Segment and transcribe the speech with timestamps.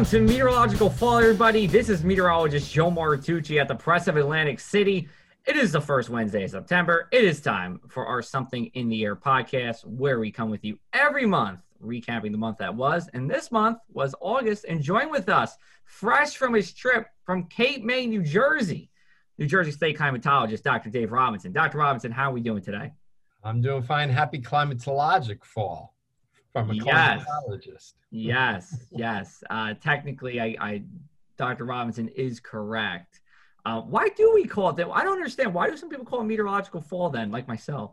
[0.00, 1.66] Welcome to Meteorological Fall, everybody.
[1.66, 5.06] This is meteorologist Joe Martucci at the Press of Atlantic City.
[5.44, 7.06] It is the first Wednesday of September.
[7.12, 10.78] It is time for our Something in the Air podcast, where we come with you
[10.94, 13.10] every month, recapping the month that was.
[13.12, 14.64] And this month was August.
[14.64, 18.88] And join with us, fresh from his trip from Cape May, New Jersey,
[19.36, 20.88] New Jersey State climatologist, Dr.
[20.88, 21.52] Dave Robinson.
[21.52, 21.76] Dr.
[21.76, 22.90] Robinson, how are we doing today?
[23.44, 24.08] I'm doing fine.
[24.08, 25.94] Happy climatologic fall
[26.52, 27.24] from a Yes.
[28.10, 29.44] Yes, yes.
[29.50, 30.82] Uh, technically, I, I,
[31.36, 31.64] Dr.
[31.64, 33.20] Robinson is correct.
[33.64, 34.88] Uh, why do we call it that?
[34.88, 35.52] I don't understand.
[35.54, 37.92] Why do some people call it meteorological fall then, like myself?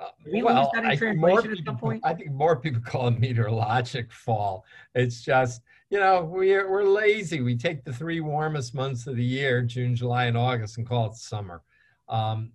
[0.00, 2.00] Uh, we lose that in I think more translation at some people- point?
[2.04, 4.64] I think more people call it meteorologic fall.
[4.94, 7.42] It's just, you know, we're, we're lazy.
[7.42, 11.06] We take the three warmest months of the year, June, July, and August, and call
[11.06, 11.62] it summer.
[12.08, 12.52] Um,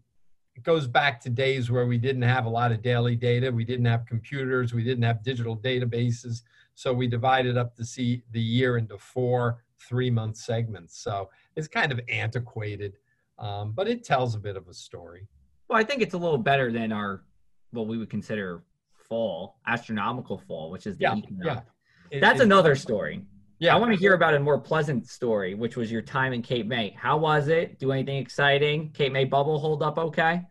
[0.60, 3.50] it goes back to days where we didn't have a lot of daily data.
[3.50, 4.74] We didn't have computers.
[4.74, 6.42] We didn't have digital databases.
[6.76, 11.00] So we divided up the, see, the year into four three month segments.
[11.00, 12.98] So it's kind of antiquated,
[13.38, 15.28] um, but it tells a bit of a story.
[15.70, 17.24] Well, I think it's a little better than our
[17.72, 18.64] what we would consider
[18.98, 21.46] fall, astronomical fall, which is the Yeah, equinox.
[21.46, 22.18] yeah.
[22.18, 23.24] It- That's another story.
[23.60, 23.76] Yeah.
[23.76, 26.66] I want to hear about a more pleasant story, which was your time in Cape
[26.66, 26.96] May.
[26.98, 27.78] How was it?
[27.78, 28.92] Do anything exciting?
[28.92, 30.44] Cape May bubble hold up okay?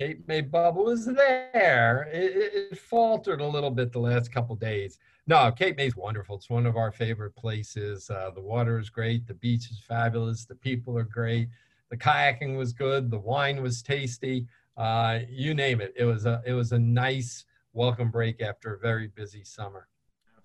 [0.00, 2.08] Cape May bubble was there.
[2.12, 4.98] It, it, it faltered a little bit the last couple days.
[5.28, 6.36] No, Cape May's wonderful.
[6.36, 8.10] It's one of our favorite places.
[8.10, 9.28] Uh, the water is great.
[9.28, 10.44] The beach is fabulous.
[10.44, 11.48] The people are great.
[11.90, 13.12] The kayaking was good.
[13.12, 14.46] The wine was tasty.
[14.76, 15.94] Uh, you name it.
[15.96, 19.86] It was a it was a nice welcome break after a very busy summer.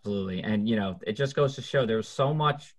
[0.01, 0.41] Absolutely.
[0.41, 2.75] And you know, it just goes to show there's so much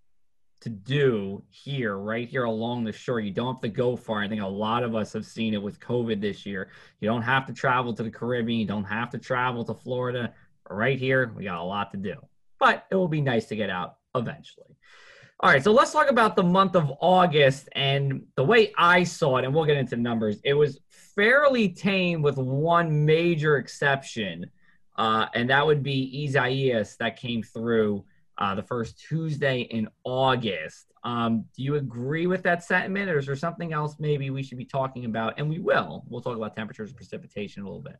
[0.61, 3.21] to do here, right here along the shore.
[3.21, 4.23] You don't have to go far.
[4.23, 6.71] I think a lot of us have seen it with COVID this year.
[7.01, 8.61] You don't have to travel to the Caribbean.
[8.61, 10.33] You don't have to travel to Florida.
[10.69, 12.15] Right here, we got a lot to do.
[12.59, 14.77] But it will be nice to get out eventually.
[15.41, 19.39] All right, so let's talk about the month of August and the way I saw
[19.39, 20.39] it, and we'll get into numbers.
[20.45, 24.49] It was fairly tame with one major exception
[25.03, 28.05] uh, and that would be Isaias that came through
[28.39, 30.93] uh, the first Tuesday in August.
[31.03, 34.59] Um, do you agree with that sentiment, or is there something else maybe we should
[34.59, 35.35] be talking about?
[35.39, 36.05] And we will.
[36.09, 37.97] We'll talk about temperatures and precipitation a little bit.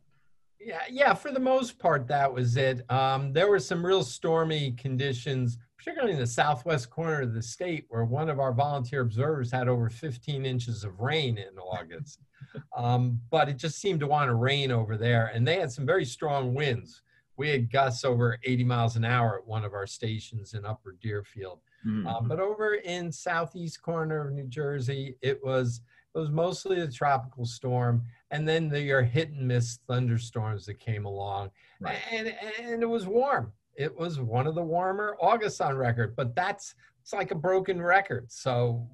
[0.61, 1.13] Yeah, yeah.
[1.13, 2.89] For the most part, that was it.
[2.89, 7.87] Um, there were some real stormy conditions, particularly in the southwest corner of the state,
[7.89, 12.21] where one of our volunteer observers had over 15 inches of rain in August.
[12.77, 15.85] um, but it just seemed to want to rain over there, and they had some
[15.85, 17.03] very strong winds.
[17.37, 20.97] We had gusts over 80 miles an hour at one of our stations in Upper
[21.01, 21.61] Deerfield.
[21.85, 22.07] Mm-hmm.
[22.07, 25.81] Uh, but over in southeast corner of New Jersey, it was
[26.15, 30.79] it was mostly a tropical storm, and then the, your hit and miss thunderstorms that
[30.79, 31.51] came along,
[31.81, 31.99] Right.
[32.13, 33.53] and and it was warm.
[33.77, 37.81] It was one of the warmer Augusts on record, but that's it's like a broken
[37.81, 38.31] record.
[38.31, 38.87] So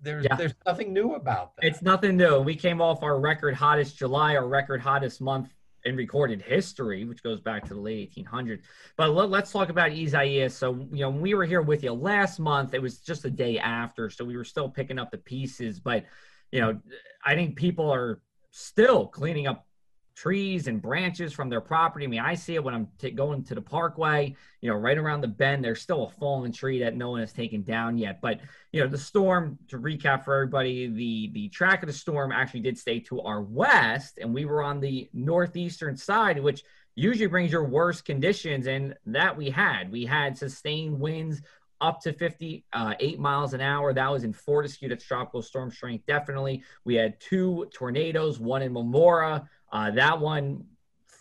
[0.00, 0.36] there's Yeah.
[0.36, 1.64] there's nothing new about that.
[1.66, 2.40] It's nothing new.
[2.40, 5.52] We came off our record hottest July, our record hottest month
[5.84, 8.62] in recorded history, which goes back to the late 1800s.
[8.96, 10.56] But let, us talk about Isaias.
[10.56, 13.30] So, you know, when we were here with you last month, it was just the
[13.30, 14.08] day after.
[14.08, 15.80] So we were still picking up the pieces.
[15.80, 16.04] But,
[16.50, 16.80] you know,
[17.22, 19.66] I think people are still cleaning up
[20.14, 22.04] trees and branches from their property.
[22.04, 24.96] I mean, I see it when I'm t- going to the parkway, you know, right
[24.96, 28.20] around the bend, there's still a fallen tree that no one has taken down yet.
[28.20, 28.40] But,
[28.72, 32.60] you know, the storm, to recap for everybody, the, the track of the storm actually
[32.60, 36.62] did stay to our west, and we were on the northeastern side, which
[36.94, 38.68] usually brings your worst conditions.
[38.68, 39.90] And that we had.
[39.90, 41.42] We had sustained winds
[41.80, 43.92] up to 58 uh, miles an hour.
[43.92, 44.88] That was in Fortescue.
[44.88, 46.62] That's tropical storm strength, definitely.
[46.84, 49.46] We had two tornadoes, one in Marmora.
[49.74, 50.64] Uh, that one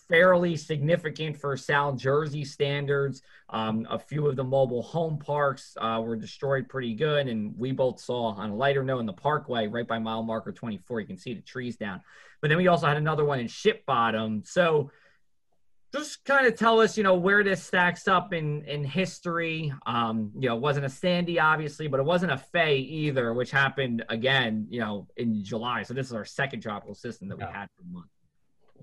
[0.07, 3.23] fairly significant for South Jersey standards.
[3.49, 7.71] Um, a few of the mobile home parks uh, were destroyed pretty good, and we
[7.71, 11.07] both saw on a lighter note in the Parkway, right by mile marker 24, you
[11.07, 11.99] can see the trees down.
[12.41, 14.43] But then we also had another one in Ship Bottom.
[14.45, 14.91] So
[15.93, 19.73] just kind of tell us, you know, where this stacks up in in history.
[19.85, 23.49] Um, you know, it wasn't a Sandy, obviously, but it wasn't a Fay either, which
[23.49, 25.83] happened again, you know, in July.
[25.83, 27.51] So this is our second tropical system that we Yeah.
[27.51, 28.12] had for a month.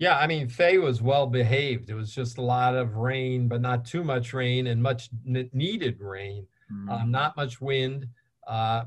[0.01, 1.91] Yeah, I mean, Fay was well behaved.
[1.91, 6.01] It was just a lot of rain, but not too much rain and much needed
[6.01, 6.47] rain.
[6.89, 8.09] um, not much wind.
[8.47, 8.85] Uh,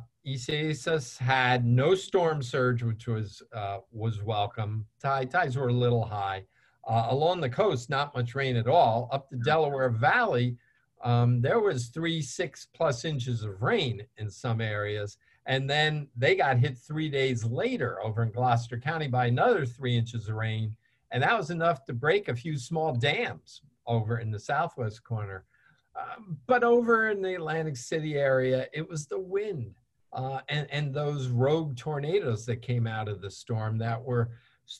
[1.19, 4.87] had no storm surge, which was uh, was welcome.
[4.99, 6.45] Tide, tides were a little high.
[6.87, 9.07] Uh, along the coast, not much rain at all.
[9.11, 10.57] Up the Delaware Valley,
[11.03, 15.17] um, there was three, six plus inches of rain in some areas.
[15.45, 19.95] And then they got hit three days later over in Gloucester County by another three
[19.95, 20.75] inches of rain.
[21.13, 25.45] And that was enough to break a few small dams over in the southwest corner.
[25.95, 29.75] Um, but over in the Atlantic City area, it was the wind
[30.11, 34.31] uh, and, and those rogue tornadoes that came out of the storm that were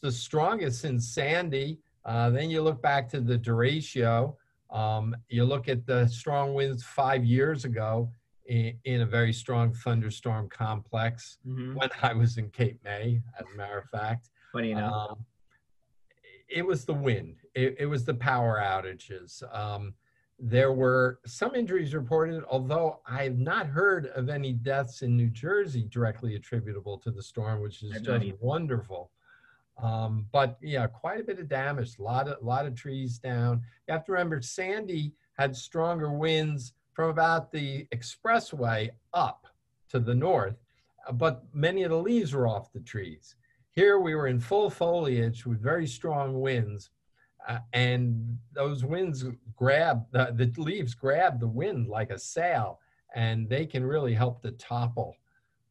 [0.02, 1.80] the strongest since Sandy.
[2.06, 4.36] Uh, then you look back to the derecho.
[4.72, 8.10] Um, you look at the strong winds five years ago
[8.48, 11.76] in, in a very strong thunderstorm complex mm-hmm.
[11.76, 14.30] when I was in Cape May, as a matter of fact.
[14.52, 14.92] What do you know?
[14.92, 15.26] Um,
[16.54, 17.38] it was the wind.
[17.56, 19.44] It, it was the power outages.
[19.54, 19.94] Um,
[20.40, 25.30] there were some injuries reported, although I have not heard of any deaths in New
[25.30, 29.12] Jersey directly attributable to the storm, which is just wonderful.
[29.82, 33.62] Um, but yeah, quite a bit of damage, a lot of, lot of trees down.
[33.88, 39.48] You have to remember Sandy had stronger winds from about the expressway up
[39.90, 40.58] to the north,
[41.14, 43.36] but many of the leaves were off the trees.
[43.74, 46.92] Here we were in full foliage with very strong winds,
[47.48, 49.26] uh, and those winds
[49.56, 52.80] grab the, the leaves grab the wind like a sail,
[53.16, 55.18] and they can really help to topple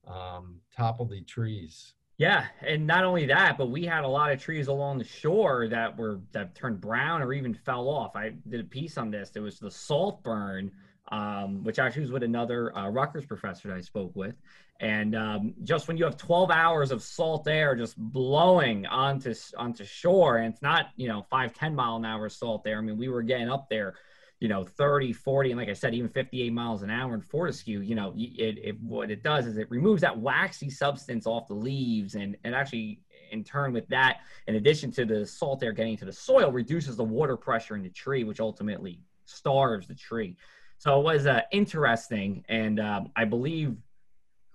[0.07, 1.95] um, topple the trees.
[2.19, 5.67] Yeah, and not only that, but we had a lot of trees along the shore
[5.69, 8.17] that were that turned brown or even fell off.
[8.17, 9.31] I did a piece on this.
[9.31, 10.71] There was the salt burn,
[11.13, 14.35] um, which actually was with another uh, Rutgers professor that I spoke with,
[14.81, 19.85] and um, just when you have 12 hours of salt air just blowing onto onto
[19.85, 22.79] shore, and it's not you know five 10 mile an hour salt air.
[22.79, 23.95] I mean, we were getting up there,
[24.41, 27.81] you know, 30, 40, and like I said, even 58 miles an hour in Fortescue.
[27.81, 31.55] You know, it, it what it does is it removes that waxy substance off the
[31.55, 33.01] leaves, and and actually
[33.33, 36.97] in turn with that, in addition to the salt air getting to the soil, reduces
[36.97, 40.37] the water pressure in the tree, which ultimately starves the tree.
[40.83, 43.77] So it was uh, interesting, and um, I believe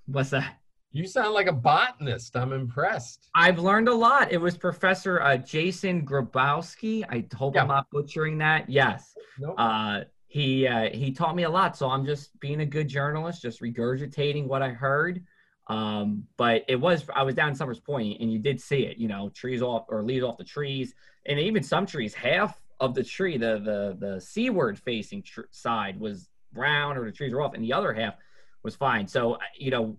[0.07, 0.57] What's that?
[0.93, 2.35] You sound like a botanist.
[2.37, 3.29] I'm impressed.
[3.35, 4.31] I've learned a lot.
[4.31, 7.03] It was Professor uh, Jason Grabosky.
[7.09, 7.61] I hope yeah.
[7.61, 8.69] I'm not butchering that.
[8.69, 9.13] Yes.
[9.37, 9.55] Nope.
[9.57, 11.75] Uh, he uh, he taught me a lot.
[11.77, 15.23] So I'm just being a good journalist, just regurgitating what I heard.
[15.67, 18.97] Um, but it was I was down in Somers Point, and you did see it.
[18.97, 20.93] You know, trees off or leaves off the trees,
[21.25, 25.99] and even some trees, half of the tree, the the the seaward facing tr- side
[25.99, 28.15] was brown, or the trees were off, and the other half
[28.63, 29.07] was fine.
[29.07, 29.97] So, uh, you know,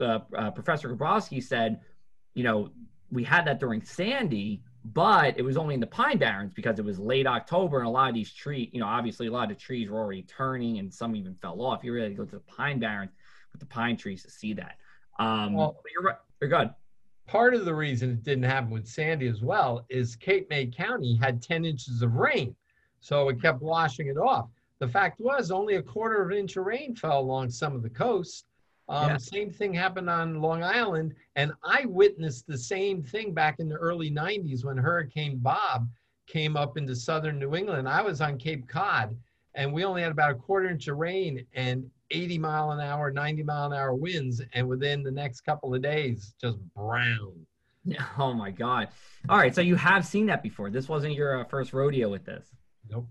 [0.00, 1.80] uh, uh, Professor Grabosky said,
[2.34, 2.70] you know,
[3.10, 6.84] we had that during Sandy, but it was only in the pine barrens because it
[6.84, 9.56] was late October and a lot of these trees, you know, obviously a lot of
[9.56, 11.84] the trees were already turning and some even fell off.
[11.84, 13.12] You really go to the pine barrens
[13.52, 14.76] with the pine trees to see that.
[15.18, 16.16] Um, well, you're right.
[16.40, 16.70] You're good.
[17.26, 21.16] Part of the reason it didn't happen with Sandy as well is Cape May County
[21.16, 22.54] had 10 inches of rain,
[23.00, 24.48] so it kept washing it off.
[24.78, 27.82] The fact was, only a quarter of an inch of rain fell along some of
[27.82, 28.46] the coast.
[28.88, 29.18] Um.
[29.18, 31.14] Same thing happened on Long Island.
[31.36, 35.88] And I witnessed the same thing back in the early 90s when Hurricane Bob
[36.26, 37.88] came up into southern New England.
[37.88, 39.16] I was on Cape Cod
[39.54, 43.10] and we only had about a quarter inch of rain and 80 mile an hour,
[43.10, 44.40] 90 mile an hour winds.
[44.52, 47.46] And within the next couple of days, just brown.
[48.18, 48.88] Oh my God.
[49.28, 49.54] All right.
[49.54, 50.70] So you have seen that before.
[50.70, 52.46] This wasn't your uh, first rodeo with this.
[52.88, 53.06] Nope.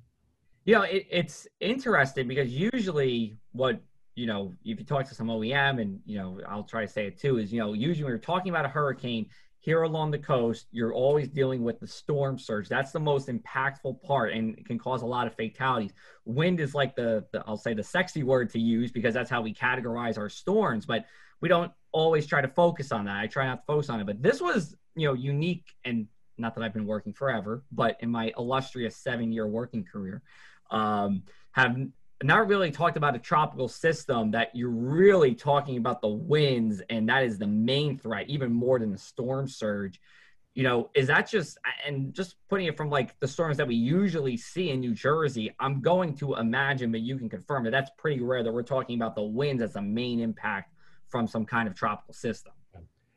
[0.65, 3.79] You know, it, it's interesting because usually what
[4.15, 7.07] you know, if you talk to some OEM, and you know, I'll try to say
[7.07, 9.27] it too, is you know, usually when you're talking about a hurricane
[9.63, 12.67] here along the coast, you're always dealing with the storm surge.
[12.67, 15.93] That's the most impactful part, and it can cause a lot of fatalities.
[16.25, 19.41] Wind is like the, the I'll say the sexy word to use because that's how
[19.41, 21.05] we categorize our storms, but
[21.39, 23.15] we don't always try to focus on that.
[23.15, 26.55] I try not to focus on it, but this was you know unique and not
[26.55, 30.21] that I've been working forever, but in my illustrious seven year working career,
[30.71, 31.77] um, have
[32.23, 37.07] not really talked about a tropical system that you're really talking about the winds and
[37.09, 39.99] that is the main threat even more than the storm surge
[40.53, 43.75] you know is that just and just putting it from like the storms that we
[43.75, 47.91] usually see in new jersey i'm going to imagine but you can confirm that that's
[47.97, 50.73] pretty rare that we're talking about the winds as a main impact
[51.07, 52.53] from some kind of tropical system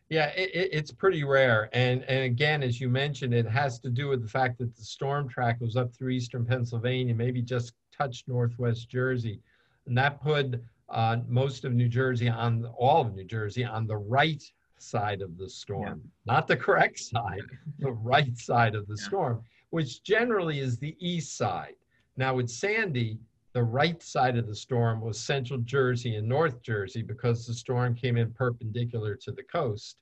[0.09, 1.69] yeah, it, it's pretty rare.
[1.73, 4.85] And, and again, as you mentioned, it has to do with the fact that the
[4.85, 9.41] storm track was up through eastern Pennsylvania, maybe just touched northwest Jersey.
[9.87, 13.97] And that put uh, most of New Jersey on, all of New Jersey on the
[13.97, 14.43] right
[14.79, 16.35] side of the storm, yeah.
[16.35, 17.43] not the correct side,
[17.79, 19.07] the right side of the yeah.
[19.07, 21.75] storm, which generally is the east side.
[22.17, 23.19] Now with Sandy,
[23.53, 27.95] the right side of the storm was central Jersey and North Jersey because the storm
[27.95, 29.97] came in perpendicular to the coast.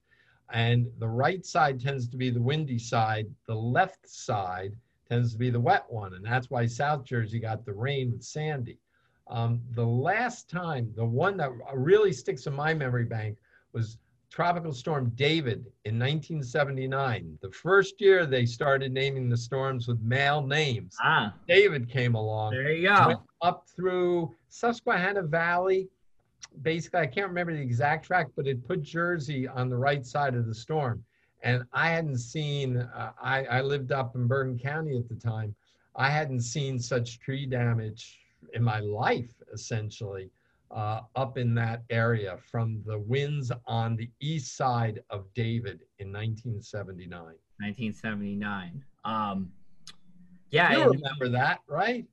[0.52, 4.76] And the right side tends to be the windy side, the left side
[5.08, 6.14] tends to be the wet one.
[6.14, 8.78] And that's why South Jersey got the rain with Sandy.
[9.28, 13.38] Um, the last time, the one that really sticks in my memory bank
[13.72, 13.98] was
[14.30, 17.38] Tropical Storm David in 1979.
[17.40, 20.96] The first year they started naming the storms with male names.
[21.02, 22.52] Ah, David came along.
[22.52, 23.22] there you go.
[23.42, 25.88] Up through Susquehanna Valley.
[26.62, 30.34] Basically, I can't remember the exact track, but it put Jersey on the right side
[30.34, 31.04] of the storm.
[31.44, 35.54] And I hadn't seen, uh, I, I lived up in Bergen County at the time.
[35.94, 38.18] I hadn't seen such tree damage
[38.54, 40.30] in my life, essentially,
[40.70, 46.10] uh, up in that area from the winds on the east side of David in
[46.10, 47.20] 1979.
[47.58, 48.82] 1979.
[49.04, 49.52] Um,
[50.50, 52.06] yeah, You remember that, right?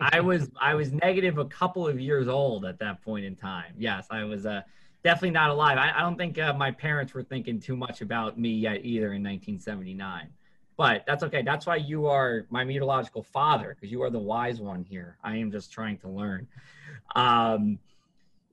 [0.00, 3.72] I was I was negative a couple of years old at that point in time.
[3.78, 4.62] Yes, I was uh,
[5.06, 5.78] definitely not alive.
[5.78, 9.12] I, I don't think uh, my parents were thinking too much about me yet either
[9.12, 10.28] in 1979.
[10.76, 11.42] But that's okay.
[11.42, 15.16] That's why you are my meteorological father because you are the wise one here.
[15.22, 16.48] I am just trying to learn.
[17.14, 17.78] Um,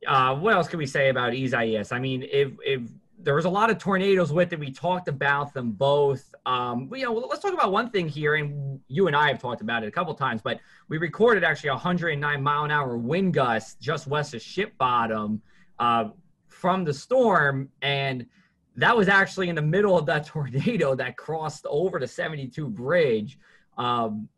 [0.05, 1.91] uh, what else can we say about Isaias?
[1.91, 2.81] I mean, if if
[3.17, 6.35] there was a lot of tornadoes with it, we talked about them both.
[6.45, 9.61] Um, you know, let's talk about one thing here, and you and I have talked
[9.61, 10.41] about it a couple times.
[10.43, 15.41] But we recorded actually 109 mile an hour wind gust just west of Ship Bottom
[15.79, 16.09] uh,
[16.63, 18.25] from the storm, and
[18.77, 23.37] that was actually in the middle of that tornado that crossed over the 72 bridge.
[23.77, 24.29] Um,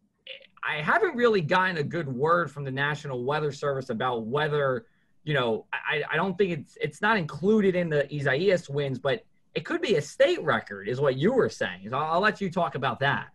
[0.68, 4.88] I haven't really gotten a good word from the National Weather Service about whether,
[5.24, 9.24] you know, I, I don't think it's it's not included in the Isaias winds, but
[9.54, 11.90] it could be a state record, is what you were saying.
[11.92, 13.28] So I'll, I'll let you talk about that.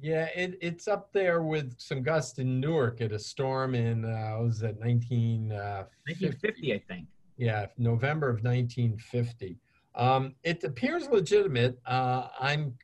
[0.00, 4.36] Yeah, it, it's up there with some gusts in Newark at a storm in, uh,
[4.36, 7.08] what was it 19, uh, 1950, I think.
[7.38, 9.56] Yeah, November of 1950.
[9.94, 11.78] Um, it appears legitimate.
[11.86, 12.74] Uh, I'm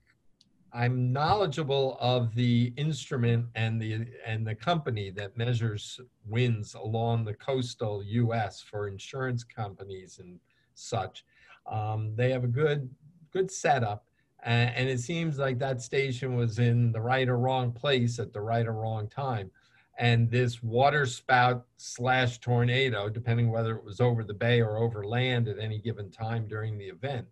[0.72, 7.34] I'm knowledgeable of the instrument and the and the company that measures winds along the
[7.34, 8.60] coastal U.S.
[8.60, 10.40] for insurance companies and
[10.74, 11.24] such.
[11.70, 12.88] Um, they have a good
[13.32, 14.06] good setup,
[14.44, 18.32] and, and it seems like that station was in the right or wrong place at
[18.32, 19.50] the right or wrong time.
[19.98, 25.04] And this water spout slash tornado, depending whether it was over the bay or over
[25.06, 27.26] land at any given time during the event,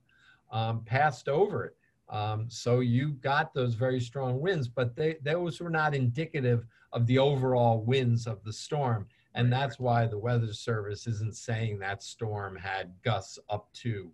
[0.52, 1.76] um, passed over it.
[2.08, 7.06] Um, so you got those very strong winds, but they, those were not indicative of
[7.06, 9.06] the overall winds of the storm.
[9.34, 14.12] And that's why the Weather Service isn't saying that storm had gusts up to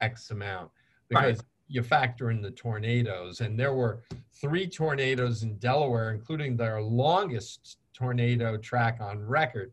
[0.00, 0.70] X amount
[1.08, 1.46] because Right.
[1.68, 3.40] you factor in the tornadoes.
[3.40, 9.72] And there were three tornadoes in Delaware, including their longest tornado track on record.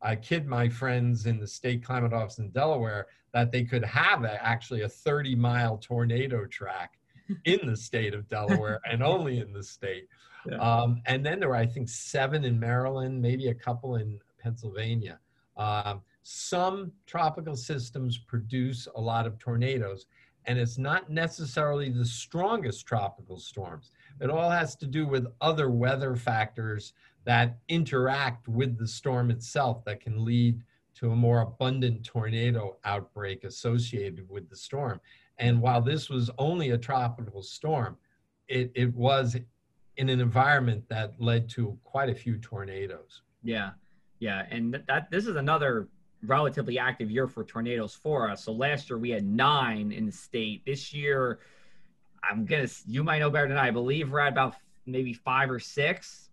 [0.00, 4.24] I kid my friends in the state climate office in Delaware that they could have
[4.24, 6.98] a, actually a 30 mile tornado track
[7.44, 10.08] in the state of Delaware and only in the state.
[10.48, 10.56] Yeah.
[10.56, 15.18] Um, and then there were, I think, seven in Maryland, maybe a couple in Pennsylvania.
[15.56, 20.06] Um, some tropical systems produce a lot of tornadoes,
[20.46, 23.92] and it's not necessarily the strongest tropical storms.
[24.20, 26.92] It all has to do with other weather factors
[27.24, 30.62] that interact with the storm itself that can lead
[30.94, 35.00] to a more abundant tornado outbreak associated with the storm.
[35.38, 37.96] And while this was only a tropical storm,
[38.48, 39.36] it, it was
[39.96, 43.22] in an environment that led to quite a few tornadoes.
[43.42, 43.70] Yeah,
[44.18, 45.88] yeah, and th- that this is another
[46.24, 48.44] relatively active year for tornadoes for us.
[48.44, 50.64] So last year we had nine in the state.
[50.64, 51.40] This year,
[52.22, 52.68] I'm gonna.
[52.86, 53.68] You might know better than I.
[53.68, 54.54] I believe we're at about
[54.86, 56.30] maybe five or six.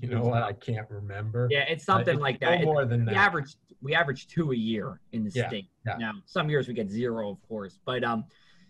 [0.00, 0.42] You know what?
[0.42, 1.48] I can't remember.
[1.50, 2.60] Yeah, it's something It's like no that.
[2.60, 3.16] It- more than we that.
[3.16, 5.68] average we average two a year in the Yeah, state.
[5.86, 5.96] yeah.
[5.98, 7.78] Now some years we get zero, of course.
[7.84, 8.24] But um,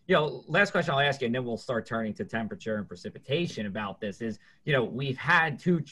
[0.07, 2.87] you know, last question I'll ask you, and then we'll start turning to temperature and
[2.87, 4.21] precipitation about this.
[4.21, 5.83] Is you know we've had two.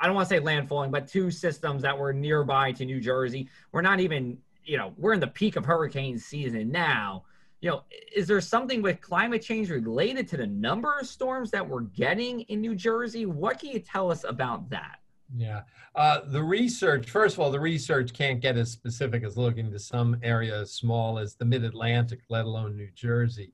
[0.00, 3.48] I don't want to say landfalling, but two systems that were nearby to New Jersey.
[3.70, 7.24] We're not even, you know, we're in the peak of hurricane season now.
[7.60, 7.82] You know,
[8.14, 12.40] is there something with climate change related to the number of storms that we're getting
[12.42, 13.24] in New Jersey?
[13.24, 14.98] What can you tell us about that?
[15.34, 15.62] Yeah.
[15.94, 19.78] Uh, the research, first of all, the research can't get as specific as looking to
[19.78, 23.52] some area as small as the mid Atlantic, let alone New Jersey.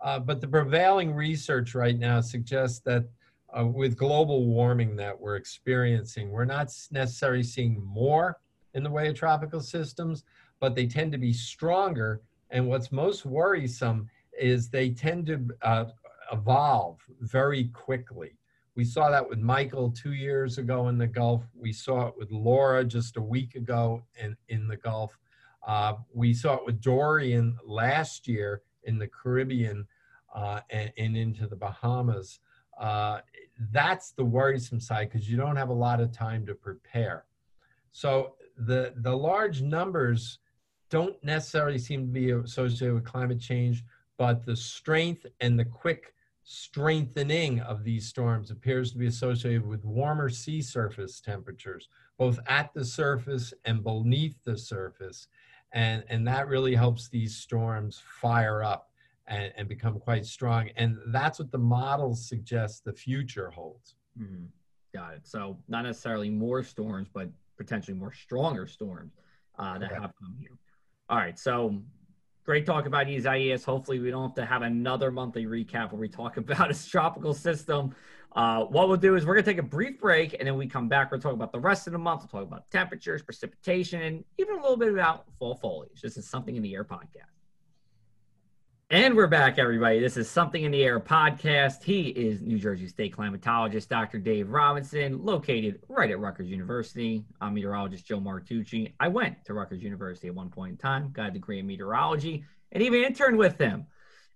[0.00, 3.04] Uh, but the prevailing research right now suggests that
[3.56, 8.38] uh, with global warming that we're experiencing, we're not necessarily seeing more
[8.74, 10.24] in the way of tropical systems,
[10.60, 12.22] but they tend to be stronger.
[12.50, 15.84] And what's most worrisome is they tend to uh,
[16.32, 18.36] evolve very quickly.
[18.74, 21.42] We saw that with Michael two years ago in the Gulf.
[21.54, 25.18] We saw it with Laura just a week ago in, in the Gulf.
[25.66, 29.86] Uh, we saw it with Dorian last year in the Caribbean
[30.34, 32.40] uh, and, and into the Bahamas.
[32.78, 33.20] Uh,
[33.72, 37.26] that's the worrisome side because you don't have a lot of time to prepare.
[37.92, 40.38] So the the large numbers
[40.90, 43.84] don't necessarily seem to be associated with climate change,
[44.18, 49.84] but the strength and the quick strengthening of these storms appears to be associated with
[49.84, 55.28] warmer sea surface temperatures, both at the surface and beneath the surface.
[55.72, 58.90] And, and that really helps these storms fire up
[59.28, 60.70] and, and become quite strong.
[60.76, 63.94] And that's what the models suggest the future holds.
[64.20, 64.46] Mm-hmm.
[64.92, 65.26] Got it.
[65.28, 69.12] So not necessarily more storms, but potentially more stronger storms
[69.56, 70.00] uh, that okay.
[70.00, 70.58] have come here.
[71.10, 71.36] All right.
[71.36, 71.82] So
[72.44, 73.64] great talk about Isaias.
[73.64, 77.34] Hopefully, we don't have to have another monthly recap where we talk about his tropical
[77.34, 77.96] system.
[78.36, 80.68] Uh, what we'll do is we're going to take a brief break, and then we
[80.68, 81.10] come back.
[81.10, 82.20] We'll talk about the rest of the month.
[82.20, 86.00] We'll talk about temperatures, precipitation, and even a little bit about fall foliage.
[86.00, 87.39] This is something in the air podcast.
[88.92, 90.00] And we're back, everybody.
[90.00, 91.84] This is Something in the Air podcast.
[91.84, 94.18] He is New Jersey State climatologist Dr.
[94.18, 97.24] Dave Robinson, located right at Rutgers University.
[97.40, 98.92] I'm meteorologist Joe Martucci.
[98.98, 102.44] I went to Rutgers University at one point in time, got a degree in meteorology,
[102.72, 103.86] and even interned with them.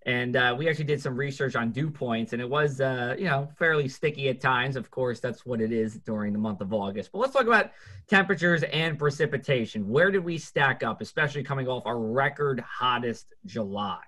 [0.06, 3.24] And uh, we actually did some research on dew points, and it was, uh, you
[3.24, 4.76] know, fairly sticky at times.
[4.76, 7.10] Of course, that's what it is during the month of August.
[7.10, 7.72] But let's talk about
[8.06, 9.88] temperatures and precipitation.
[9.88, 13.98] Where did we stack up, especially coming off our record hottest July?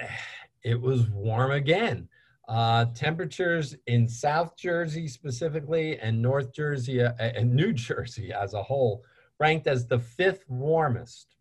[0.62, 2.08] it was warm again.
[2.46, 8.62] Uh, temperatures in South Jersey specifically and North Jersey uh, and New Jersey as a
[8.62, 9.02] whole
[9.40, 11.36] ranked as the fifth warmest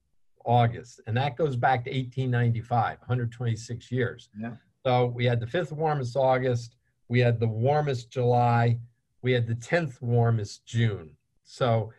[0.45, 1.01] August.
[1.07, 4.29] And that goes back to 1895, 126 years.
[4.39, 4.51] Yeah.
[4.86, 6.75] So we had the fifth warmest August,
[7.07, 8.79] we had the warmest July,
[9.22, 11.12] we had the 10th warmest June.
[11.43, 11.91] So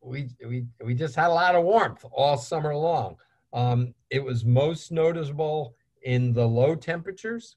[0.00, 3.16] we, we, we just had a lot of warmth all summer long.
[3.52, 7.56] Um, it was most noticeable in the low temperatures.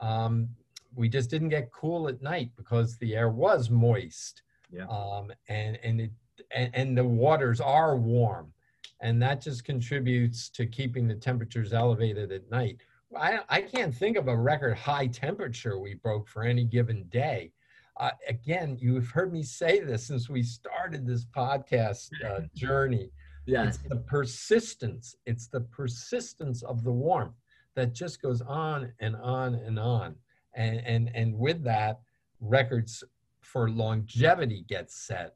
[0.00, 0.50] Um,
[0.94, 4.42] we just didn't get cool at night because the air was moist.
[4.70, 4.84] Yeah.
[4.84, 6.10] Um, and, and, it,
[6.54, 8.52] and, and the waters are warm.
[9.00, 12.82] And that just contributes to keeping the temperatures elevated at night.
[13.16, 17.52] I, I can't think of a record high temperature we broke for any given day.
[17.96, 23.10] Uh, again, you've heard me say this since we started this podcast uh, journey.
[23.48, 23.64] Yeah.
[23.64, 25.16] It's the persistence.
[25.24, 27.34] It's the persistence of the warmth
[27.76, 30.16] that just goes on and on and on.
[30.54, 32.00] And, and, and with that,
[32.40, 33.02] records
[33.40, 35.34] for longevity get set,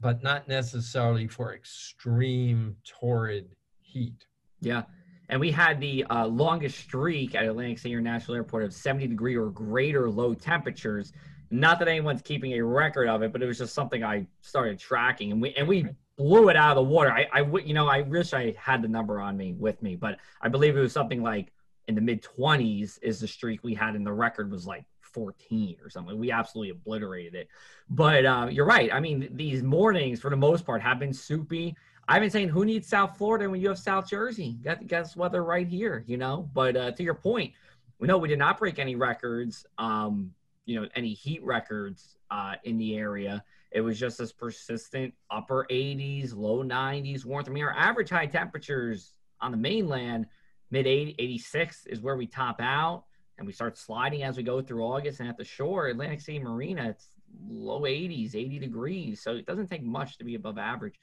[0.00, 4.24] but not necessarily for extreme torrid heat.
[4.60, 4.84] Yeah.
[5.28, 9.36] And we had the uh, longest streak at Atlantic City International Airport of 70 degree
[9.36, 11.12] or greater low temperatures.
[11.50, 14.78] Not that anyone's keeping a record of it, but it was just something I started
[14.78, 15.86] tracking, and we and we
[16.22, 17.10] blew it out of the water.
[17.10, 19.96] I, I would, you know, I wish I had the number on me with me,
[19.96, 21.52] but I believe it was something like
[21.88, 25.76] in the mid 20s is the streak we had, and the record was like 14
[25.82, 26.16] or something.
[26.16, 27.48] We absolutely obliterated it.
[27.90, 28.92] But uh, you're right.
[28.92, 31.74] I mean, these mornings for the most part have been soupy.
[32.06, 34.58] I've been saying, who needs South Florida when you have South Jersey?
[34.62, 36.48] Got guess weather right here, you know.
[36.54, 37.52] But uh, to your point,
[37.98, 40.32] we know we did not break any records, um,
[40.66, 43.42] you know, any heat records uh, in the area.
[43.74, 47.48] It was just this persistent upper 80s, low 90s warmth.
[47.48, 50.26] I mean, our average high temperatures on the mainland,
[50.70, 53.04] mid 80, 86 is where we top out.
[53.38, 55.20] And we start sliding as we go through August.
[55.20, 57.08] And at the shore, Atlantic City Marina, it's
[57.48, 59.22] low 80s, 80 degrees.
[59.22, 61.00] So it doesn't take much to be above average.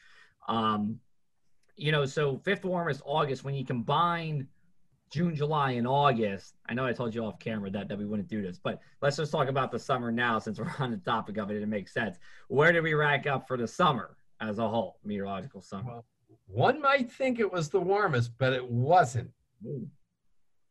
[0.48, 1.00] Um,
[1.76, 4.48] you know, so fifth warmest August, when you combine–
[5.12, 6.56] June, July, and August.
[6.68, 9.18] I know I told you off camera that, that we wouldn't do this, but let's
[9.18, 11.62] just talk about the summer now since we're on the topic of it.
[11.62, 12.18] It makes sense.
[12.48, 15.92] Where did we rack up for the summer as a whole, meteorological summer?
[15.92, 16.06] Well,
[16.48, 19.30] one might think it was the warmest, but it wasn't.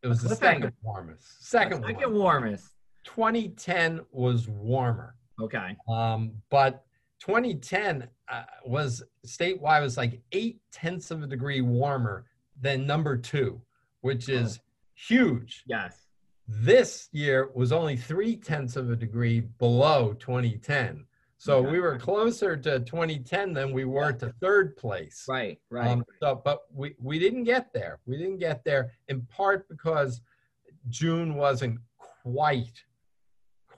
[0.02, 1.44] It was the second warmest.
[1.44, 2.74] Second, second warmest.
[3.04, 5.16] 2010 was warmer.
[5.40, 5.76] Okay.
[5.88, 6.84] Um, but
[7.20, 12.26] 2010 uh, was statewide was like eight tenths of a degree warmer
[12.60, 13.60] than number two
[14.00, 14.60] which is
[14.94, 15.64] huge.
[15.66, 16.06] Yes.
[16.46, 21.04] This year was only three tenths of a degree below 2010.
[21.40, 25.24] So we were closer to 2010 than we were to third place.
[25.28, 25.88] Right, right.
[25.88, 28.00] Um, so, but we, we didn't get there.
[28.06, 30.20] We didn't get there in part because
[30.88, 32.82] June wasn't quite,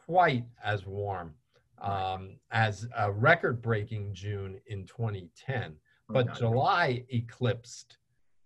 [0.07, 1.35] quite as warm
[1.83, 5.77] um, as a record breaking June in 2010.
[6.09, 7.99] But July eclipsed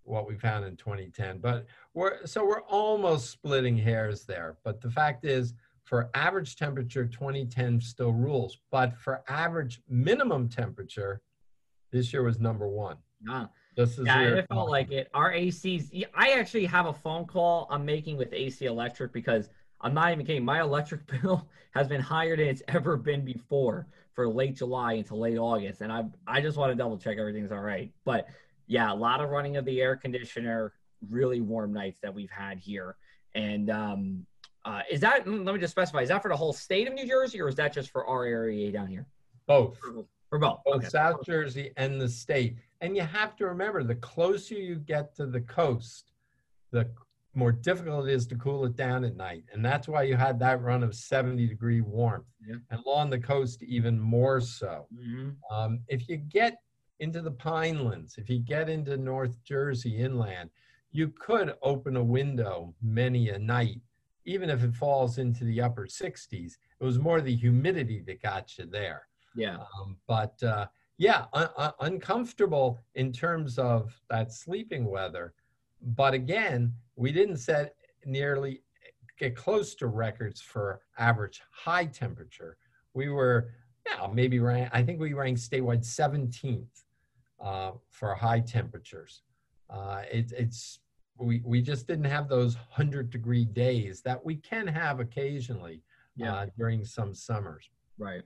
[0.05, 1.39] what we found in 2010.
[1.39, 4.57] But we're so we're almost splitting hairs there.
[4.65, 8.59] But the fact is, for average temperature, 2010 still rules.
[8.71, 11.21] But for average minimum temperature,
[11.91, 12.97] this year was number one.
[13.29, 13.49] Ah.
[13.77, 15.11] This is yeah, it felt like it.
[15.15, 16.07] Our ACs.
[16.15, 19.49] I actually have a phone call I'm making with AC Electric because
[19.81, 20.45] I'm not even kidding.
[20.45, 25.17] My electric bill has been higher than it's ever been before for late July into
[25.17, 27.91] late August, and I I just want to double check everything's all right.
[28.05, 28.29] But
[28.67, 30.73] yeah, a lot of running of the air conditioner,
[31.11, 32.97] really warm nights that we've had here.
[33.35, 34.27] And um,
[34.65, 37.07] uh, is that, let me just specify, is that for the whole state of New
[37.07, 39.07] Jersey or is that just for our area down here?
[39.47, 39.79] Both.
[40.31, 40.61] For both.
[40.65, 40.89] Both Okay.
[40.89, 42.57] South Jersey and the state.
[42.81, 46.13] And you have to remember the closer you get to the coast,
[46.71, 46.91] the
[47.35, 49.45] more difficult it is to cool it down at night.
[49.53, 52.27] And that's why you had that run of 70 degree warmth.
[52.47, 52.57] Yeah.
[52.71, 54.87] And along the coast, even more so.
[54.95, 55.37] Mhm.
[55.51, 56.59] Um, if you get
[57.05, 60.49] into the Pinelands, if you get into North Jersey inland,
[60.91, 63.83] you could open a window many a night,
[64.25, 66.53] even if it falls into the upper 60s.
[66.81, 69.07] It was more the humidity that got you there.
[69.37, 69.59] Yeah.
[69.59, 75.35] Um, but uh, yeah, un- un- uncomfortable in terms of that sleeping weather.
[75.83, 77.75] But again, we didn't set
[78.07, 78.63] nearly
[79.19, 82.57] get close to records for average high temperature.
[82.95, 83.51] We were,
[83.87, 86.84] yeah, maybe rank, I think we ranked statewide 17th
[87.41, 89.23] uh, for high temperatures.
[89.71, 90.81] Uh, it, it's
[91.19, 95.81] we, we just didn't have those 100 degree days that we can have occasionally
[96.17, 96.35] Yeah.
[96.35, 97.71] uh, during some summers.
[97.99, 98.23] Right,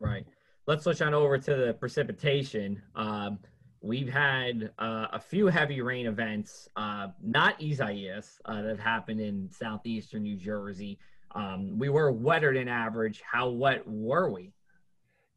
[0.00, 0.26] right.
[0.66, 2.82] Let's switch on over to the precipitation.
[2.96, 3.38] Um,
[3.80, 9.20] we've had uh, a few heavy rain events, uh, not Isaias, uh, that have happened
[9.20, 10.98] in southeastern New Jersey.
[11.34, 13.22] Um, we were wetter than average.
[13.22, 14.52] How wet were we?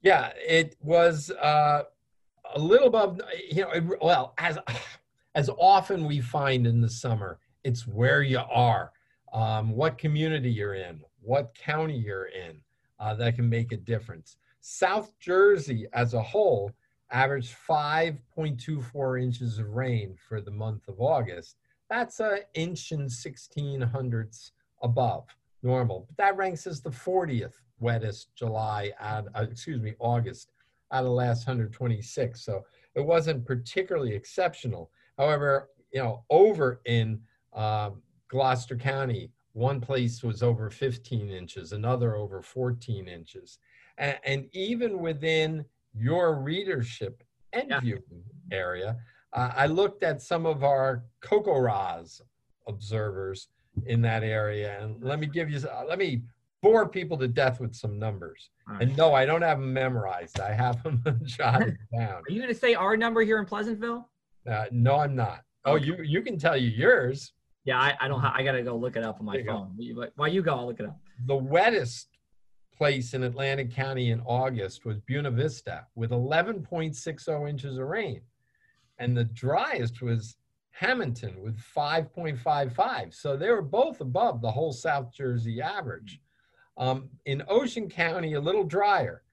[0.01, 1.83] Yeah, it was uh,
[2.53, 3.19] a little above.
[3.49, 4.57] You know, well, as
[5.35, 8.91] as often we find in the summer, it's where you are,
[9.33, 12.61] um, what community you're in, what county you're in,
[12.99, 14.37] uh, that can make a difference.
[14.61, 16.71] South Jersey as a whole
[17.11, 21.57] averaged 5.24 inches of rain for the month of August.
[21.89, 25.27] That's an inch and 16 hundredths above
[25.61, 26.05] normal.
[26.07, 30.51] But that ranks as the 40th wettest July, out, uh, excuse me, August
[30.95, 32.43] out of the last 126.
[32.43, 32.63] So
[32.95, 34.89] it wasn't particularly exceptional.
[35.17, 37.19] However, you know, over in
[37.53, 43.59] um, Gloucester County, one place was over 15 inches, another over 14 inches.
[43.97, 47.79] And, and even within your readership and Yeah.
[47.81, 48.95] viewing area,
[49.33, 52.21] uh, I looked at some of our CoCoRaHS
[52.67, 53.49] observers
[53.85, 54.79] in that area.
[54.81, 56.21] And let me give you, uh, let me
[56.61, 58.49] bore people to death with some numbers.
[58.79, 60.39] And no, I don't have them memorized.
[60.39, 62.15] I have them jotted down.
[62.27, 64.09] Are you going to say our number here in Pleasantville?
[64.49, 65.41] Uh, no, I'm not.
[65.65, 67.33] Oh, you you can tell you yours.
[67.65, 68.19] Yeah, I, I don't.
[68.19, 69.51] Ha- I got to go look it up on my go.
[69.51, 69.77] phone.
[69.95, 70.97] But While you go, I'll look it up.
[71.25, 72.09] The wettest
[72.77, 78.21] place in Atlantic County in August was Buena Vista with 11.60 inches of rain.
[78.99, 80.35] And the driest was
[80.71, 83.13] Hamilton with 5.55.
[83.13, 86.19] So they were both above the whole South Jersey average.
[86.77, 89.23] Um, in Ocean County, a little drier.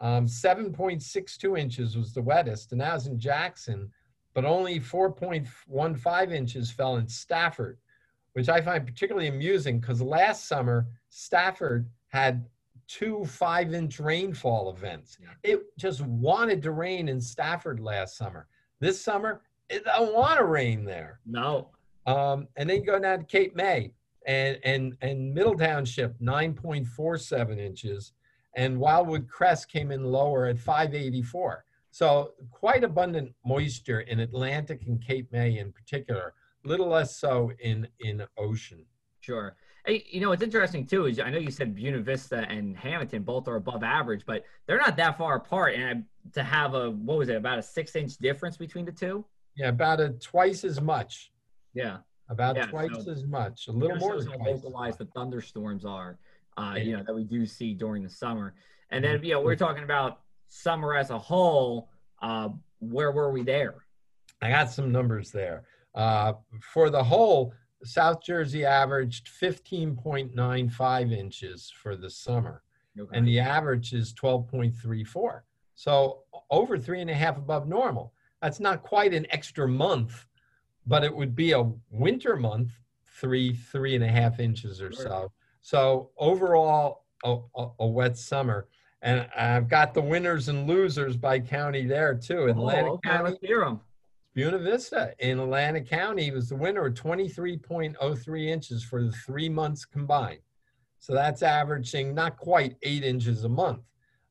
[0.00, 3.90] Um, 7.62 inches was the wettest, and that was in Jackson,
[4.32, 7.78] but only 4.15 inches fell in Stafford,
[8.34, 12.46] which I find particularly amusing because last summer, Stafford had
[12.86, 15.18] two five inch rainfall events.
[15.42, 18.46] It just wanted to rain in Stafford last summer.
[18.80, 21.20] This summer, it don't want to rain there.
[21.26, 21.68] No.
[22.06, 23.92] Um, and then you go down to Cape May
[24.28, 28.12] and and and Middle Township 9.47 inches,
[28.54, 31.64] and Wildwood Crest came in lower at 584.
[31.90, 36.34] So quite abundant moisture in Atlantic and Cape May in particular.
[36.64, 38.84] Little less so in in Ocean.
[39.20, 39.56] Sure.
[39.86, 43.22] Hey, you know what's interesting too is I know you said Buena Vista and Hamilton
[43.22, 45.74] both are above average, but they're not that far apart.
[45.76, 48.92] And I, to have a what was it about a six inch difference between the
[48.92, 49.24] two?
[49.56, 51.32] Yeah, about a twice as much.
[51.72, 51.98] Yeah,
[52.30, 53.68] About Yeah, twice so- as much.
[53.68, 54.46] A little more than twice.
[54.64, 56.18] localized the thunderstorms are.
[56.56, 56.82] Uh, Yeah.
[56.82, 58.54] you know that we do see during the summer.
[58.90, 59.14] And Mm-hmm.
[59.16, 61.90] then you know we're talking about summer as a whole.
[62.20, 63.84] Uh, where were we there?
[64.42, 65.64] I got some numbers there.
[65.94, 72.62] Uh, for the whole, South Jersey averaged 15.95 inches for the summer,
[72.98, 73.16] Okay.
[73.16, 75.44] and the average is 12.34.
[75.74, 78.12] So over three and a half above normal.
[78.42, 80.26] That's not quite an extra month,
[80.88, 82.72] but it would be a winter month,
[83.20, 85.30] three, three and a half inches or so.
[85.60, 88.68] So overall, a, a, a wet summer.
[89.02, 92.40] And I've got the winners and losers by county there too.
[92.40, 93.80] Oh, Atlantic okay, County let's hear 'em.
[94.34, 99.84] Buena Vista in Atlanta County was the winner with 23.03 inches for the three months
[99.84, 100.40] combined.
[101.00, 103.82] So that's averaging not quite eight inches a month.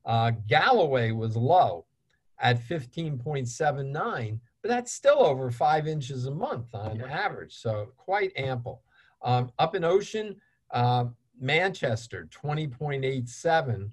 [0.04, 1.86] Uh, Galloway was low
[2.40, 7.54] at 15.79, but that's still over five inches a month on average.
[7.54, 8.82] So quite ample.
[9.22, 10.36] Um, up in Ocean,
[10.72, 11.06] uh,
[11.40, 13.90] Manchester 20.87,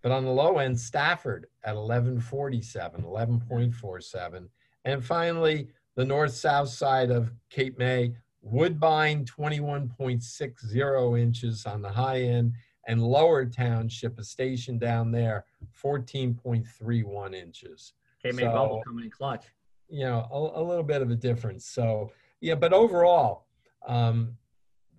[0.00, 4.48] but on the low end, Stafford at 11.47, 11.47.
[4.86, 12.54] And finally, the north-south side of Cape May, Woodbine 21.60 inches on the high end,
[12.86, 15.44] and Lower Township, a station down there,
[15.82, 17.92] 14.31 inches.
[18.22, 19.44] Cape May so, bubble coming in clutch.
[19.88, 21.66] You know, a, a, little bit of a difference.
[21.66, 23.46] So yeah, but overall,
[23.86, 24.36] um,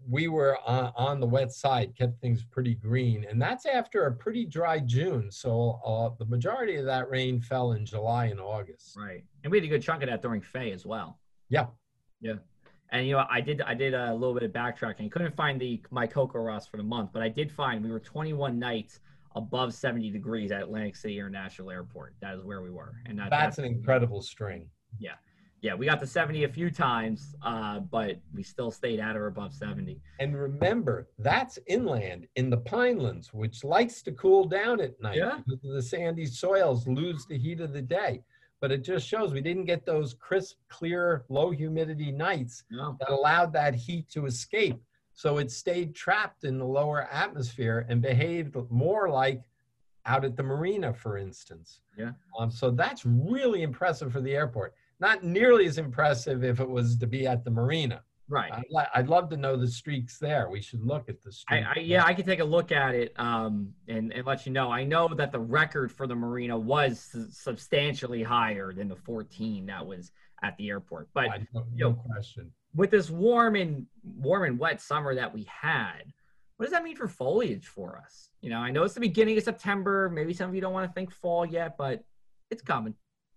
[0.08, 4.12] we were on, on, the wet side, kept things pretty green, and that's after a
[4.12, 5.32] pretty dry June.
[5.32, 8.96] So uh, the majority of that rain fell in July and August.
[8.96, 11.20] Right, and we had a good chunk of that during Fay as well.
[11.50, 11.68] Yeah,
[12.22, 12.36] yeah.
[12.92, 15.12] And you know, I did I did a little bit of backtracking.
[15.12, 18.60] Couldn't find the my Ross for the month, but I did find we were 21
[18.60, 19.00] nights
[19.36, 22.16] above 70 degrees at Atlantic City International Airport.
[22.22, 24.70] That is where we were, and that, that's, that's an incredible string.
[25.00, 25.16] Yeah,
[25.62, 29.28] yeah, we got to 70 a few times, uh, but we still stayed at or
[29.28, 30.00] above 70.
[30.20, 35.40] And remember, that's inland in the Pinelands, which likes to cool down at night yeah.
[35.48, 38.22] because the sandy soils lose the heat of the day
[38.62, 42.98] but it just shows we didn't get those crisp, clear, low humidity nights no.
[43.00, 44.82] that allowed that heat to escape.
[45.14, 49.44] So it stayed trapped in the lower atmosphere and behaved more like
[50.06, 51.82] out at the marina, for instance.
[51.98, 52.12] Yeah.
[52.40, 54.74] Um, so that's really impressive for the airport.
[55.00, 58.02] Not nearly as impressive if it was to be at the marina.
[58.28, 58.52] Right.
[58.52, 60.50] I'd, I'd, love to know the streaks there.
[60.50, 61.68] We should look at the streaks.
[61.68, 64.52] I, I, yeah, I could take a look at it um, and, and let you
[64.52, 64.72] know.
[64.72, 69.86] I know that the record for the marina was substantially higher than the 14 that
[69.86, 71.10] was at the airport.
[71.14, 72.52] But no, no question.
[72.74, 76.12] With this warm and warm and wet summer that we had,
[76.58, 78.30] what does that mean for foliage for us?
[78.42, 80.10] You know, I know it's the beginning of September.
[80.10, 82.04] Maybe some of you don't want to think fall yet, but
[82.50, 82.96] it's coming.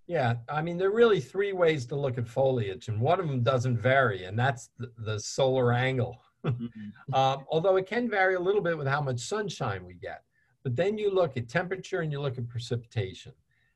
[0.08, 3.28] Yeah, I mean, there are really three ways to look at foliage, and one of
[3.28, 6.16] them doesn't vary, and that's the, the solar angle.
[6.44, 7.12] Mm-hmm.
[7.14, 10.22] um, although it can vary a little bit with how much sunshine we get.
[10.64, 13.32] But then you look at temperature and you look at precipitation.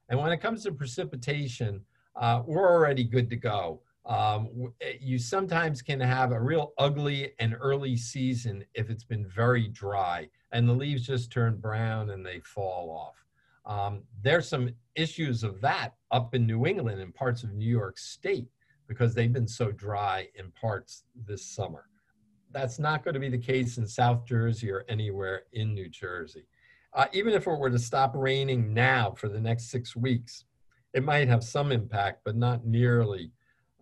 [0.09, 1.83] And when it comes to precipitation,
[2.17, 3.83] uh, we're already good to go.
[4.07, 9.27] Um, eh, you sometimes can have a real ugly and early season if it's been
[9.27, 13.25] very dry and the leaves just turn brown and they fall off.
[13.65, 17.99] Um, there's some issues of that up in New England and parts of New York
[17.99, 18.49] State
[18.89, 21.87] because they've been so dry in parts this summer.
[22.51, 26.47] That's not going to be the case in South Jersey or anywhere in New Jersey.
[26.93, 30.45] Uh, even if it were to stop raining now for the next six weeks,
[30.93, 33.33] it might have some impact, but not nearly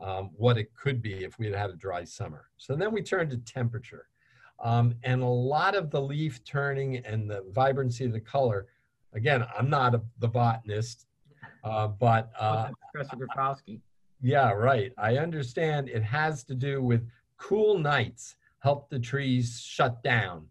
[0.01, 2.47] um, what it could be if we had had a dry summer.
[2.57, 4.07] So then we turn to temperature.
[4.63, 8.67] Um, and a lot of the leaf turning and the vibrancy of the color
[9.13, 11.07] again, I'm not a, the botanist,
[11.65, 13.81] uh, but uh, Professor Grabosky.
[14.21, 14.93] Yeah, right.
[14.99, 20.47] I understand it has to do with cool nights help the trees shut down,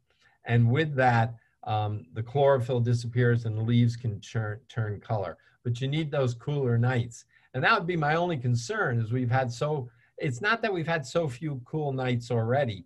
[0.45, 5.37] and with that, um, the chlorophyll disappears and the leaves can turn turn color.
[5.63, 8.99] But you need those cooler nights, and that would be my only concern.
[8.99, 12.85] Is we've had so it's not that we've had so few cool nights already,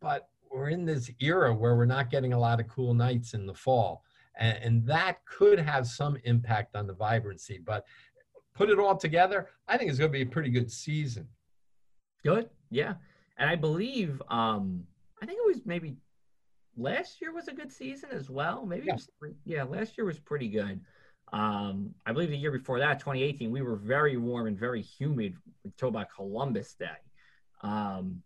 [0.00, 3.46] but we're in this era where we're not getting a lot of cool nights in
[3.46, 4.02] the fall
[4.38, 7.60] and, and that could have some impact on the vibrancy.
[7.64, 7.84] But
[8.54, 11.26] put it all together, I think it's going to be a pretty good season.
[12.24, 12.94] Good, yeah,
[13.38, 14.84] and I believe um,
[15.20, 15.96] I think it was maybe
[16.76, 18.64] last year was a good season as well.
[18.64, 19.08] Maybe yeah, was,
[19.44, 20.80] yeah last year was pretty good.
[21.32, 25.34] Um, I believe the year before that, 2018, we were very warm and very humid.
[25.64, 26.86] until about Columbus Day.
[27.62, 28.22] Um,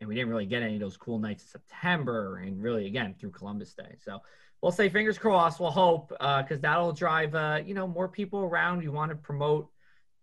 [0.00, 3.14] and we didn't really get any of those cool nights in September and really again
[3.18, 3.96] through Columbus Day.
[4.02, 4.20] So
[4.62, 5.60] we'll say fingers crossed.
[5.60, 8.82] We'll hope because uh, that'll drive uh, you know more people around.
[8.82, 9.68] You want to promote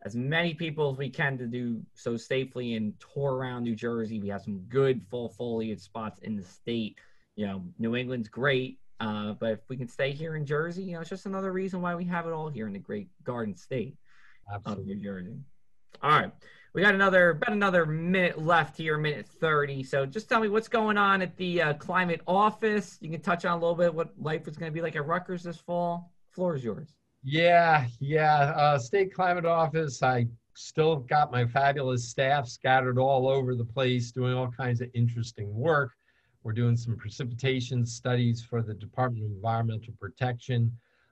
[0.03, 4.19] as many people as we can to do so safely and tour around New Jersey.
[4.19, 6.97] We have some good full foliage spots in the state.
[7.35, 10.93] You know, New England's great, uh, but if we can stay here in Jersey, you
[10.93, 13.55] know, it's just another reason why we have it all here in the great Garden
[13.55, 13.95] State
[14.51, 14.81] Absolutely.
[14.83, 15.37] of New Jersey.
[16.01, 16.31] All right.
[16.73, 19.83] We got another about another minute left here, minute thirty.
[19.83, 22.97] So just tell me what's going on at the uh, climate office.
[23.01, 25.05] You can touch on a little bit what life is going to be like at
[25.05, 26.11] Rutgers this fall.
[26.31, 26.95] Floor is yours.
[27.23, 28.53] Yeah, yeah.
[28.55, 30.03] Uh, state climate office.
[30.03, 34.89] I still got my fabulous staff scattered all over the place, doing all kinds of
[34.93, 35.91] interesting work.
[36.43, 40.71] We're doing some precipitation studies for the Department of Environmental Protection.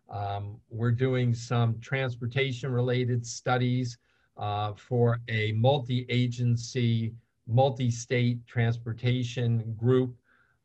[0.10, 3.98] Um, we're doing some transportation related studies
[4.38, 7.14] uh, for a multi-agency,
[7.48, 10.16] multi-state transportation group.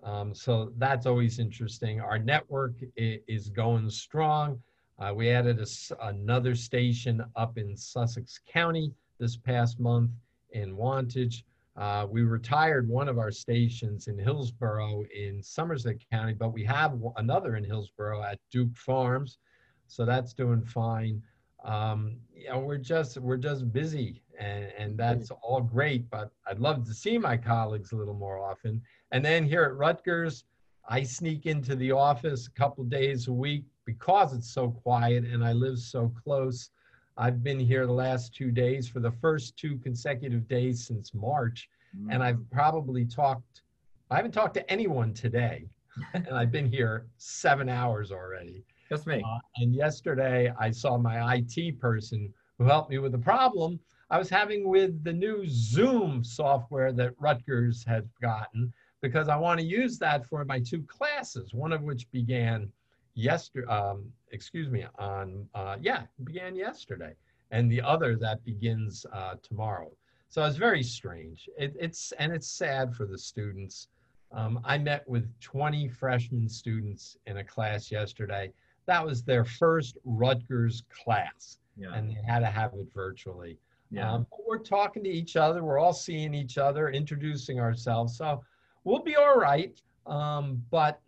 [0.02, 2.00] Um, so that's always interesting.
[2.00, 4.60] Our network is going strong.
[4.98, 10.10] Uh, we added a, another station up in Sussex County this past month
[10.52, 11.44] in Wantage.
[11.76, 16.98] Uh, we retired one of our stations in Hillsborough in Somerset County, but we have
[17.16, 19.38] another in Hillsborough at Duke Farms.
[19.86, 21.22] So that's doing fine
[21.64, 26.08] um, you know, we're just we're just busy, and, and that's all great.
[26.10, 28.82] But I'd love to see my colleagues a little more often.
[29.12, 30.44] And then here at Rutgers,
[30.88, 35.44] I sneak into the office a couple days a week because it's so quiet and
[35.44, 36.70] I live so close.
[37.16, 41.68] I've been here the last two days for the first two consecutive days since March,
[41.96, 42.10] mm-hmm.
[42.10, 43.62] and I've probably talked.
[44.10, 45.68] I haven't talked to anyone today,
[46.14, 48.64] and I've been here seven hours already.
[48.90, 49.22] Just me.
[49.24, 54.18] Uh, and yesterday, I saw my IT person who helped me with the problem I
[54.18, 59.66] was having with the new Zoom software that Rutgers had gotten because I want to
[59.66, 62.70] use that for my two classes, one of which began
[63.14, 67.14] yesterday, um, excuse me, on, uh, yeah, began yesterday,
[67.52, 69.90] and the other that begins uh, tomorrow.
[70.28, 71.48] So it's very strange.
[71.56, 73.88] It, it's, and it's sad for the students.
[74.32, 78.52] Um, I met with 20 freshman students in a class yesterday.
[78.90, 81.94] That was their first Rutgers class, yeah.
[81.94, 83.56] and they had to have it virtually.
[83.92, 84.12] Yeah.
[84.12, 85.62] Um, we're talking to each other.
[85.62, 88.16] We're all seeing each other, introducing ourselves.
[88.16, 88.42] So
[88.82, 89.80] we'll be all right.
[90.06, 91.00] Um, but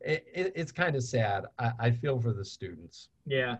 [0.00, 1.44] it, it, it's kind of sad.
[1.60, 3.10] I, I, feel for the students.
[3.26, 3.58] Yeah.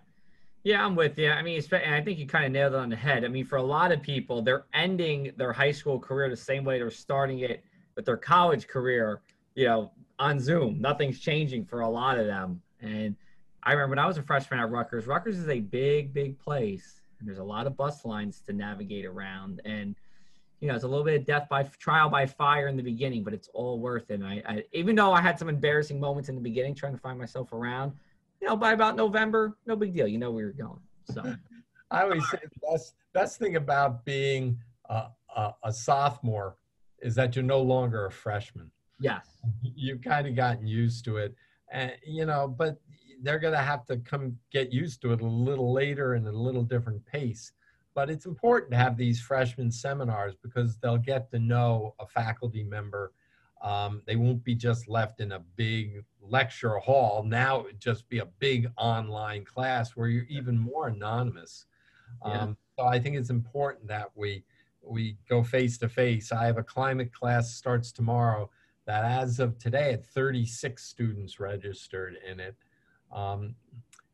[0.65, 1.31] Yeah, I'm with you.
[1.31, 3.25] I mean, and I think you kind of nailed it on the head.
[3.25, 6.65] I mean, for a lot of people, they're ending their high school career the same
[6.65, 7.63] way they're starting it
[7.95, 9.21] with their college career,
[9.55, 10.81] you know, on Zoom.
[10.81, 12.61] Nothing's changing for a lot of them.
[12.81, 13.15] And
[13.71, 17.03] I remember when I was a freshman at Rutgers, Rutgers is a big, big place.
[17.21, 19.63] And there's a lot of bus lines to navigate around.
[19.65, 19.95] And
[20.59, 23.23] you know, it's a little bit of death by trial by fire in the beginning,
[23.23, 24.15] but it's all worth it.
[24.15, 26.99] And I, I, even though I had some embarrassing moments in the beginning trying to
[26.99, 27.93] find myself around,
[28.41, 30.09] you know, by about November, no big deal.
[30.09, 30.81] You know where you're going.
[31.05, 31.23] So
[31.93, 35.07] I always say the best, best thing about being a,
[35.37, 36.57] a, a sophomore
[36.99, 38.69] is that you're no longer a freshman.
[38.99, 39.29] Yes.
[39.63, 41.37] You've kind of gotten used to it.
[41.73, 42.81] And, you know, but
[43.23, 46.33] they're going to have to come get used to it a little later and a
[46.33, 47.53] little different pace
[47.95, 52.63] but it's important to have these freshman seminars because they'll get to know a faculty
[52.63, 53.13] member.
[53.63, 57.25] Um, they won't be just left in a big lecture hall.
[57.25, 61.67] Now it just be a big online class where you're even more anonymous.
[62.25, 62.41] Yeah.
[62.41, 64.45] Um, so I think it's important that we
[64.83, 66.33] we go face to face.
[66.33, 68.49] I have a climate class starts tomorrow
[68.87, 72.57] that as of today had 36 students registered in it.
[73.13, 73.55] Um,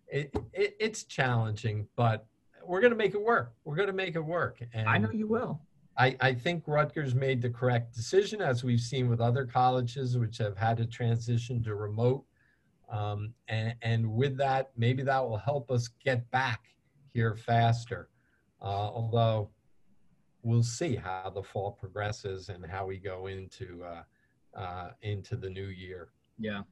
[0.09, 2.27] it, it it's challenging, but
[2.65, 3.55] we're going to make it work.
[3.65, 4.61] We're going to make it work.
[4.73, 5.61] And I know you will.
[5.99, 10.39] I, I think Rutgers made the correct decision, as we've seen with other colleges which
[10.39, 12.25] have had to transition to remote.
[12.91, 16.65] Um, and, and with that, maybe that will help us get back
[17.15, 18.11] here faster.
[18.61, 19.51] Uh, although
[20.43, 24.03] we'll see how the fall progresses and how we go into uh,
[24.59, 26.09] uh, into the new year.
[26.39, 26.63] Yeah,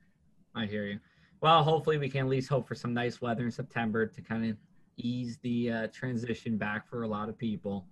[0.55, 1.01] I hear you.
[1.45, 4.51] Well, hopefully we can at least hope for some nice weather in September to kind
[4.51, 4.57] of
[4.97, 7.87] ease the uh, transition back for a lot of people.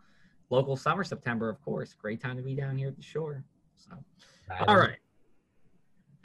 [0.49, 1.93] Local summer, September, of course.
[1.93, 3.45] Great time to be down here at the shore.
[3.77, 3.91] So,
[4.67, 4.97] all right.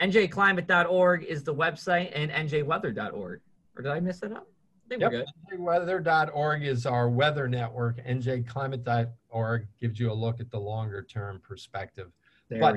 [0.00, 3.40] NJClimate.org is the website and NJWeather.org.
[3.76, 4.48] Or did I miss it up?
[4.90, 5.12] yep.
[5.52, 7.98] NJWeather.org is our weather network.
[8.06, 12.10] NJClimate.org gives you a look at the longer term perspective.
[12.48, 12.76] There but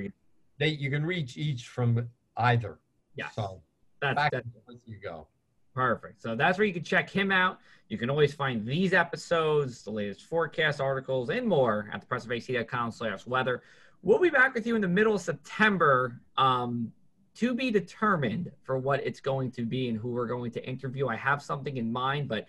[0.59, 2.79] they, you can reach each from either.
[3.15, 3.29] Yeah.
[3.29, 3.61] So
[4.01, 4.47] that's, back that's,
[4.85, 5.27] you go.
[5.73, 6.21] Perfect.
[6.21, 7.59] So that's where you can check him out.
[7.87, 13.25] You can always find these episodes, the latest forecast articles, and more at thepressofac.com slash
[13.25, 13.61] weather.
[14.01, 16.91] We'll be back with you in the middle of September um,
[17.35, 21.07] to be determined for what it's going to be and who we're going to interview.
[21.07, 22.47] I have something in mind, but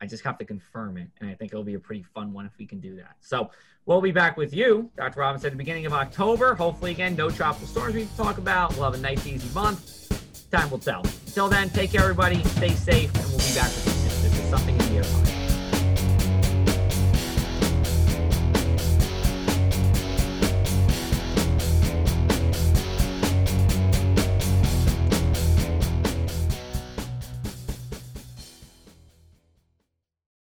[0.00, 1.08] I just have to confirm it.
[1.20, 3.16] And I think it'll be a pretty fun one if we can do that.
[3.20, 3.50] So
[3.84, 5.20] we'll be back with you, Dr.
[5.20, 6.54] Robinson, at the beginning of October.
[6.54, 8.74] Hopefully, again, no tropical storms we can talk about.
[8.74, 10.07] We'll have a nice, easy month
[10.50, 11.02] time will tell.
[11.26, 12.42] Until then, take care, everybody.
[12.44, 14.22] Stay safe, and we'll be back with you soon.
[14.22, 15.27] This is something in the air.